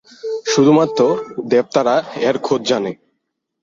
[0.45, 0.99] শুধুমাত্র
[1.49, 1.95] দেবতারা
[2.21, 2.91] এর খোঁজ জানে।